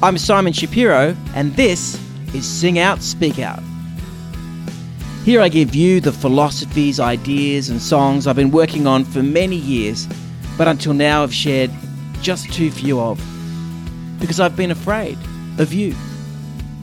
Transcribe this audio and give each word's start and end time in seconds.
I'm 0.00 0.16
Simon 0.16 0.52
Shapiro, 0.52 1.16
and 1.34 1.52
this 1.56 2.00
is 2.32 2.48
Sing 2.48 2.78
Out, 2.78 3.02
Speak 3.02 3.40
Out. 3.40 3.60
Here 5.24 5.40
I 5.40 5.48
give 5.48 5.74
you 5.74 6.00
the 6.00 6.12
philosophies, 6.12 7.00
ideas, 7.00 7.68
and 7.68 7.82
songs 7.82 8.28
I've 8.28 8.36
been 8.36 8.52
working 8.52 8.86
on 8.86 9.04
for 9.04 9.24
many 9.24 9.56
years, 9.56 10.06
but 10.56 10.68
until 10.68 10.94
now 10.94 11.22
have 11.22 11.34
shared 11.34 11.72
just 12.22 12.52
too 12.52 12.70
few 12.70 13.00
of. 13.00 13.20
Because 14.20 14.38
I've 14.38 14.54
been 14.54 14.70
afraid 14.70 15.18
of 15.58 15.72
you. 15.72 15.96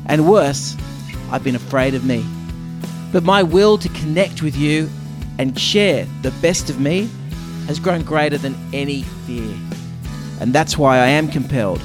And 0.08 0.30
worse, 0.30 0.76
I've 1.32 1.44
been 1.44 1.56
afraid 1.56 1.94
of 1.94 2.04
me. 2.04 2.26
But 3.14 3.24
my 3.24 3.44
will 3.44 3.78
to 3.78 3.88
connect 3.88 4.42
with 4.42 4.58
you 4.58 4.90
and 5.40 5.58
share 5.58 6.06
the 6.22 6.32
best 6.42 6.70
of 6.70 6.82
me 6.82 7.10
has 7.68 7.80
grown 7.80 8.02
greater 8.02 8.38
than 8.38 8.58
any 8.74 9.04
fear. 9.26 9.56
And 10.42 10.52
that's 10.52 10.78
why 10.78 10.98
I 10.98 11.08
am 11.08 11.30
compelled 11.30 11.82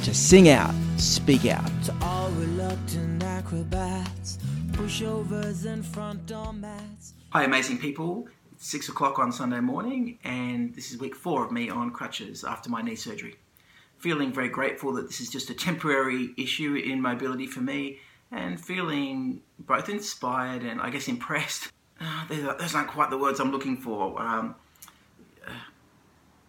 to 0.00 0.14
sing 0.14 0.48
out, 0.48 0.74
speak 0.96 1.46
out. 1.46 1.70
To 1.84 1.94
all 2.02 2.30
reluctant 2.30 3.22
acrobats, 3.22 4.38
pushovers 4.72 5.64
and 5.66 5.84
front 5.84 6.24
door 6.26 6.52
mats. 6.52 7.14
Hi, 7.30 7.44
amazing 7.44 7.78
people. 7.78 8.28
It's 8.52 8.68
six 8.68 8.88
o'clock 8.88 9.18
on 9.18 9.32
Sunday 9.32 9.60
morning, 9.60 10.18
and 10.24 10.74
this 10.74 10.92
is 10.92 10.98
week 10.98 11.16
four 11.16 11.44
of 11.44 11.50
me 11.50 11.68
on 11.68 11.90
crutches 11.90 12.44
after 12.44 12.70
my 12.70 12.80
knee 12.80 12.94
surgery. 12.94 13.36
Feeling 13.98 14.32
very 14.32 14.48
grateful 14.48 14.92
that 14.94 15.08
this 15.08 15.20
is 15.20 15.30
just 15.30 15.50
a 15.50 15.54
temporary 15.54 16.30
issue 16.36 16.76
in 16.76 17.02
mobility 17.02 17.46
for 17.46 17.60
me, 17.60 17.98
and 18.30 18.60
feeling 18.60 19.42
both 19.58 19.88
inspired 19.88 20.62
and 20.62 20.80
I 20.80 20.90
guess 20.90 21.08
impressed. 21.08 21.72
Uh, 22.00 22.54
those 22.54 22.76
aren't 22.76 22.88
quite 22.88 23.10
the 23.10 23.18
words 23.18 23.40
I'm 23.40 23.50
looking 23.50 23.76
for. 23.76 24.20
Um, 24.22 24.54
uh, 25.44 25.50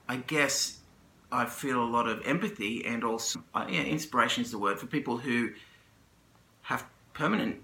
I 0.07 0.17
guess 0.17 0.78
I 1.31 1.45
feel 1.45 1.83
a 1.83 1.85
lot 1.85 2.07
of 2.07 2.25
empathy 2.25 2.85
and 2.85 3.03
also, 3.03 3.43
uh, 3.53 3.67
yeah, 3.69 3.83
inspiration 3.83 4.43
is 4.43 4.51
the 4.51 4.57
word 4.57 4.79
for 4.79 4.87
people 4.87 5.17
who 5.17 5.51
have 6.63 6.85
permanent 7.13 7.61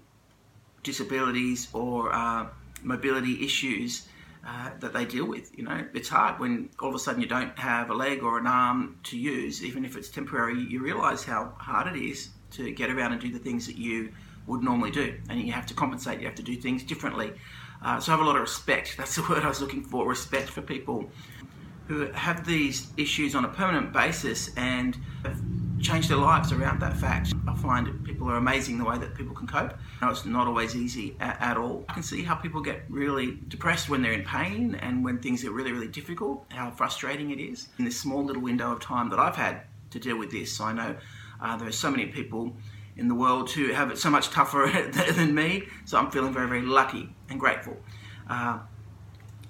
disabilities 0.82 1.68
or 1.72 2.12
uh, 2.12 2.46
mobility 2.82 3.44
issues 3.44 4.08
uh, 4.46 4.70
that 4.78 4.92
they 4.92 5.04
deal 5.04 5.26
with. 5.26 5.56
You 5.58 5.64
know, 5.64 5.84
it's 5.92 6.08
hard 6.08 6.38
when 6.38 6.70
all 6.80 6.90
of 6.90 6.94
a 6.94 6.98
sudden 6.98 7.20
you 7.20 7.26
don't 7.26 7.58
have 7.58 7.90
a 7.90 7.94
leg 7.94 8.22
or 8.22 8.38
an 8.38 8.46
arm 8.46 8.98
to 9.04 9.18
use, 9.18 9.64
even 9.64 9.84
if 9.84 9.96
it's 9.96 10.08
temporary. 10.08 10.60
You 10.60 10.80
realise 10.80 11.24
how 11.24 11.52
hard 11.58 11.94
it 11.94 12.00
is 12.00 12.28
to 12.52 12.70
get 12.70 12.90
around 12.90 13.12
and 13.12 13.20
do 13.20 13.32
the 13.32 13.40
things 13.40 13.66
that 13.66 13.76
you 13.76 14.12
would 14.46 14.62
normally 14.62 14.92
do, 14.92 15.18
and 15.28 15.40
you 15.40 15.52
have 15.52 15.66
to 15.66 15.74
compensate. 15.74 16.20
You 16.20 16.26
have 16.26 16.36
to 16.36 16.42
do 16.42 16.54
things 16.54 16.84
differently. 16.84 17.32
Uh, 17.82 17.98
so 17.98 18.12
I 18.12 18.16
have 18.16 18.24
a 18.24 18.28
lot 18.28 18.36
of 18.36 18.42
respect. 18.42 18.94
That's 18.98 19.16
the 19.16 19.22
word 19.22 19.42
I 19.42 19.48
was 19.48 19.60
looking 19.60 19.82
for: 19.82 20.08
respect 20.08 20.48
for 20.48 20.62
people 20.62 21.10
who 21.88 22.10
have 22.12 22.46
these 22.46 22.88
issues 22.96 23.34
on 23.34 23.44
a 23.44 23.48
permanent 23.48 23.92
basis 23.92 24.50
and 24.56 24.96
have 25.22 25.40
changed 25.80 26.08
their 26.08 26.16
lives 26.16 26.52
around 26.52 26.80
that 26.80 26.96
fact. 26.96 27.32
I 27.46 27.54
find 27.54 28.04
people 28.04 28.28
are 28.30 28.36
amazing 28.36 28.78
the 28.78 28.84
way 28.84 28.98
that 28.98 29.14
people 29.14 29.34
can 29.34 29.46
cope. 29.46 29.74
It's 30.02 30.24
not 30.24 30.46
always 30.46 30.74
easy 30.74 31.16
at, 31.20 31.40
at, 31.40 31.56
all. 31.56 31.84
I 31.88 31.92
can 31.92 32.02
see 32.02 32.22
how 32.22 32.34
people 32.34 32.60
get 32.60 32.82
really 32.88 33.38
depressed 33.48 33.88
when 33.88 34.02
they're 34.02 34.12
in 34.12 34.24
pain 34.24 34.74
and 34.76 35.04
when 35.04 35.18
things 35.18 35.44
are 35.44 35.50
really, 35.50 35.72
really 35.72 35.88
difficult, 35.88 36.44
how 36.50 36.70
frustrating 36.70 37.30
it 37.30 37.38
is. 37.38 37.68
In 37.78 37.84
this 37.84 37.98
small 37.98 38.24
little 38.24 38.42
window 38.42 38.72
of 38.72 38.80
time 38.80 39.10
that 39.10 39.18
I've 39.18 39.36
had 39.36 39.62
to 39.90 39.98
deal 40.00 40.18
with 40.18 40.30
this, 40.30 40.60
I 40.60 40.72
know 40.72 40.96
uh, 41.40 41.56
there 41.56 41.68
are 41.68 41.72
so 41.72 41.90
many 41.90 42.06
people 42.06 42.56
in 42.96 43.08
the 43.08 43.14
world 43.14 43.50
who 43.50 43.72
have 43.72 43.90
it 43.90 43.98
so 43.98 44.10
much 44.10 44.30
tougher 44.30 44.70
than 45.12 45.34
me, 45.34 45.64
so 45.84 45.98
I'm 45.98 46.10
feeling 46.10 46.32
very, 46.32 46.48
very 46.48 46.62
lucky 46.62 47.14
and 47.28 47.38
grateful. 47.38 47.76
Uh, 48.28 48.60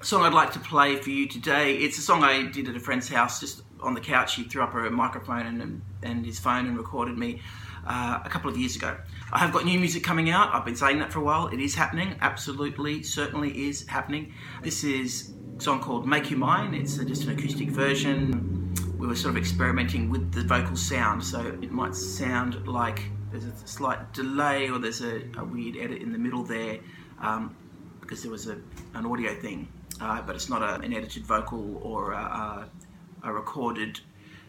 song 0.02 0.22
I'd 0.22 0.34
like 0.34 0.52
to 0.52 0.60
play 0.60 0.96
for 0.96 1.10
you 1.10 1.26
today. 1.26 1.76
It's 1.76 1.98
a 1.98 2.02
song 2.02 2.22
I 2.22 2.46
did 2.46 2.68
at 2.68 2.76
a 2.76 2.80
friend's 2.80 3.08
house, 3.08 3.40
just 3.40 3.62
on 3.80 3.94
the 3.94 4.00
couch. 4.00 4.34
He 4.34 4.44
threw 4.44 4.62
up 4.62 4.74
a 4.74 4.90
microphone 4.90 5.46
and, 5.46 5.82
and 6.02 6.24
his 6.24 6.38
phone 6.38 6.66
and 6.66 6.76
recorded 6.76 7.16
me 7.16 7.40
uh, 7.86 8.20
a 8.24 8.28
couple 8.28 8.50
of 8.50 8.56
years 8.56 8.76
ago. 8.76 8.96
I 9.32 9.38
have 9.38 9.52
got 9.52 9.64
new 9.64 9.78
music 9.78 10.04
coming 10.04 10.30
out. 10.30 10.54
I've 10.54 10.64
been 10.64 10.76
saying 10.76 10.98
that 10.98 11.12
for 11.12 11.20
a 11.20 11.22
while. 11.22 11.48
It 11.48 11.60
is 11.60 11.74
happening. 11.74 12.16
Absolutely, 12.20 13.02
certainly 13.02 13.68
is 13.68 13.86
happening. 13.86 14.34
This 14.62 14.84
is 14.84 15.32
a 15.58 15.62
song 15.62 15.80
called 15.80 16.06
Make 16.06 16.30
You 16.30 16.36
Mine. 16.36 16.74
It's 16.74 16.96
just 16.98 17.24
an 17.24 17.30
acoustic 17.30 17.68
version. 17.68 18.74
We 18.98 19.06
were 19.06 19.16
sort 19.16 19.34
of 19.34 19.38
experimenting 19.38 20.10
with 20.10 20.32
the 20.32 20.42
vocal 20.42 20.76
sound, 20.76 21.24
so 21.24 21.40
it 21.62 21.70
might 21.70 21.94
sound 21.94 22.66
like 22.66 23.02
there's 23.30 23.44
a 23.44 23.66
slight 23.66 24.12
delay 24.12 24.68
or 24.68 24.78
there's 24.78 25.02
a, 25.02 25.22
a 25.36 25.44
weird 25.44 25.76
edit 25.76 26.00
in 26.00 26.12
the 26.12 26.18
middle 26.18 26.42
there 26.42 26.78
um, 27.20 27.54
because 28.00 28.22
there 28.22 28.30
was 28.30 28.46
a, 28.46 28.58
an 28.94 29.04
audio 29.04 29.34
thing 29.34 29.68
uh, 30.00 30.22
but 30.22 30.34
it's 30.34 30.48
not 30.48 30.62
a, 30.62 30.80
an 30.84 30.92
edited 30.92 31.24
vocal 31.24 31.80
or 31.82 32.12
a, 32.12 32.68
a, 33.22 33.32
recorded 33.32 34.00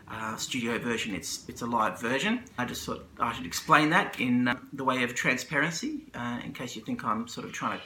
uh, 0.09 0.35
studio 0.35 0.77
version. 0.77 1.15
It's 1.15 1.47
it's 1.47 1.61
a 1.61 1.65
live 1.65 1.99
version. 1.99 2.43
I 2.57 2.65
just 2.65 2.85
thought 2.85 3.05
I 3.19 3.33
should 3.33 3.45
explain 3.45 3.89
that 3.89 4.19
in 4.19 4.47
uh, 4.47 4.55
the 4.73 4.83
way 4.83 5.03
of 5.03 5.15
transparency, 5.15 6.05
uh, 6.15 6.39
in 6.43 6.53
case 6.53 6.75
you 6.75 6.81
think 6.81 7.03
I'm 7.03 7.27
sort 7.27 7.45
of 7.45 7.53
trying 7.53 7.79
to 7.79 7.83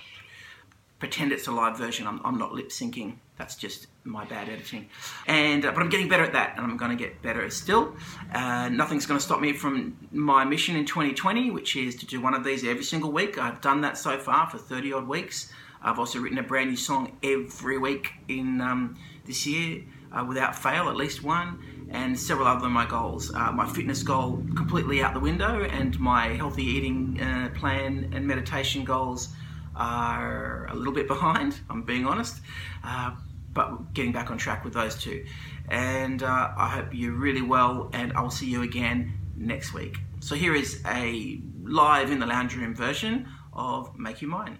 pretend 0.99 1.31
it's 1.31 1.47
a 1.47 1.51
live 1.51 1.77
version. 1.77 2.05
I'm, 2.07 2.21
I'm 2.23 2.37
not 2.37 2.53
lip 2.53 2.69
syncing. 2.69 3.15
That's 3.37 3.55
just 3.55 3.87
my 4.03 4.23
bad 4.23 4.49
editing. 4.49 4.87
And 5.25 5.65
uh, 5.65 5.71
but 5.71 5.81
I'm 5.81 5.89
getting 5.89 6.07
better 6.07 6.23
at 6.23 6.33
that, 6.33 6.53
and 6.55 6.63
I'm 6.63 6.77
going 6.77 6.95
to 6.95 7.03
get 7.03 7.21
better 7.23 7.49
still. 7.49 7.95
Uh, 8.33 8.69
nothing's 8.69 9.07
going 9.07 9.19
to 9.19 9.25
stop 9.25 9.41
me 9.41 9.51
from 9.53 9.97
my 10.11 10.45
mission 10.45 10.75
in 10.75 10.85
2020, 10.85 11.49
which 11.49 11.75
is 11.75 11.95
to 11.95 12.05
do 12.05 12.21
one 12.21 12.35
of 12.35 12.43
these 12.43 12.63
every 12.63 12.83
single 12.83 13.11
week. 13.11 13.39
I've 13.39 13.61
done 13.61 13.81
that 13.81 13.97
so 13.97 14.17
far 14.19 14.47
for 14.49 14.59
30 14.59 14.93
odd 14.93 15.07
weeks. 15.07 15.51
I've 15.83 15.97
also 15.97 16.19
written 16.19 16.37
a 16.37 16.43
brand 16.43 16.69
new 16.69 16.77
song 16.77 17.17
every 17.23 17.77
week 17.77 18.11
in 18.27 18.61
um, 18.61 18.97
this 19.25 19.47
year 19.47 19.83
uh, 20.11 20.23
without 20.27 20.55
fail, 20.55 20.89
at 20.89 20.95
least 20.95 21.23
one, 21.23 21.87
and 21.89 22.17
several 22.17 22.47
other 22.47 22.67
of 22.67 22.71
my 22.71 22.85
goals. 22.85 23.33
Uh, 23.33 23.51
my 23.51 23.67
fitness 23.67 24.03
goal 24.03 24.43
completely 24.55 25.01
out 25.01 25.13
the 25.13 25.19
window, 25.19 25.63
and 25.63 25.99
my 25.99 26.27
healthy 26.29 26.63
eating 26.63 27.19
uh, 27.21 27.49
plan 27.55 28.11
and 28.13 28.27
meditation 28.27 28.83
goals 28.83 29.29
are 29.75 30.67
a 30.67 30.75
little 30.75 30.93
bit 30.93 31.07
behind, 31.15 31.59
I'm 31.69 31.83
being 31.83 32.05
honest, 32.05 32.41
uh, 32.83 33.11
but 33.53 33.93
getting 33.93 34.11
back 34.11 34.29
on 34.31 34.37
track 34.37 34.63
with 34.63 34.73
those 34.73 34.95
two. 34.95 35.25
And 35.69 36.21
uh, 36.23 36.51
I 36.55 36.67
hope 36.67 36.89
you're 36.91 37.13
really 37.13 37.41
well, 37.41 37.89
and 37.93 38.13
I'll 38.13 38.29
see 38.29 38.47
you 38.47 38.61
again 38.61 39.13
next 39.35 39.73
week. 39.73 39.97
So 40.19 40.35
here 40.35 40.53
is 40.53 40.81
a 40.85 41.41
live 41.63 42.11
in 42.11 42.19
the 42.19 42.27
lounge 42.27 42.55
room 42.55 42.75
version 42.75 43.27
of 43.53 43.97
Make 43.97 44.21
You 44.21 44.27
Mine. 44.27 44.59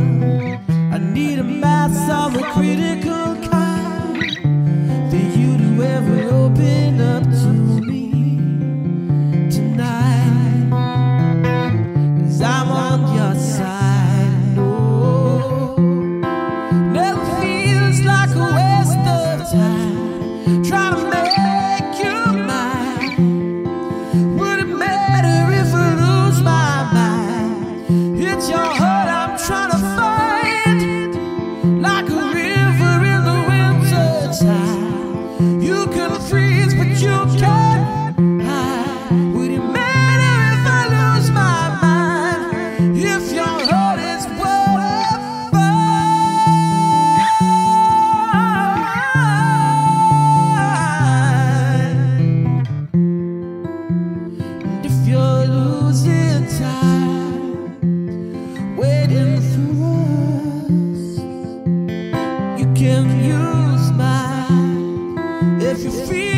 feel 66.07 66.30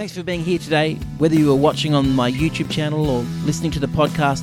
Thanks 0.00 0.16
for 0.16 0.22
being 0.22 0.42
here 0.42 0.58
today. 0.58 0.94
Whether 1.18 1.34
you 1.34 1.52
are 1.52 1.56
watching 1.56 1.92
on 1.94 2.16
my 2.16 2.32
YouTube 2.32 2.70
channel 2.70 3.10
or 3.10 3.20
listening 3.44 3.70
to 3.72 3.78
the 3.78 3.86
podcast, 3.86 4.42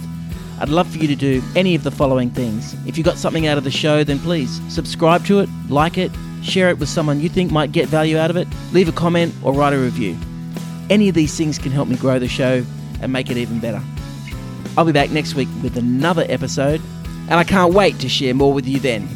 I'd 0.60 0.70
love 0.70 0.88
for 0.88 1.00
you 1.00 1.08
to 1.08 1.16
do 1.16 1.42
any 1.56 1.74
of 1.74 1.82
the 1.82 1.90
following 1.90 2.30
things. 2.30 2.76
If 2.86 2.96
you 2.96 3.04
got 3.04 3.18
something 3.18 3.48
out 3.48 3.58
of 3.58 3.64
the 3.64 3.72
show, 3.72 4.04
then 4.04 4.20
please 4.20 4.62
subscribe 4.72 5.26
to 5.26 5.40
it, 5.40 5.50
like 5.68 5.98
it, 5.98 6.12
share 6.44 6.70
it 6.70 6.78
with 6.78 6.90
someone 6.90 7.20
you 7.22 7.28
think 7.28 7.52
might 7.52 7.72
get 7.72 7.90
value 7.90 8.20
out 8.20 8.30
of 8.30 8.38
it, 8.38 8.48
leave 8.72 8.88
a 8.88 8.92
comment, 8.92 9.34
or 9.42 9.52
write 9.52 9.74
a 9.74 9.80
review. 9.80 10.16
Any 10.92 11.10
of 11.10 11.16
these 11.16 11.36
things 11.36 11.58
can 11.58 11.72
help 11.72 11.88
me 11.88 11.96
grow 11.96 12.20
the 12.20 12.28
show 12.28 12.64
and 13.02 13.12
make 13.12 13.32
it 13.32 13.38
even 13.38 13.60
better. 13.60 13.82
I'll 14.78 14.86
be 14.86 14.92
back 14.92 15.10
next 15.10 15.34
week 15.34 15.50
with 15.64 15.76
another 15.76 16.28
episode, 16.30 16.82
and 17.30 17.34
I 17.34 17.44
can't 17.44 17.74
wait 17.74 17.98
to 18.02 18.10
share 18.10 18.36
more 18.36 18.54
with 18.54 18.68
you 18.68 18.80
then. 18.80 19.10